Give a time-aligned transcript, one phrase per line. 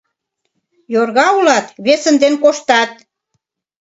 [0.93, 2.91] Йорга улат, весын ден коштат